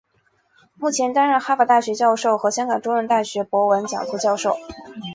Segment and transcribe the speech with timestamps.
[0.79, 4.57] 目前担任哈佛大学教授和香港中文大学博文讲座教授。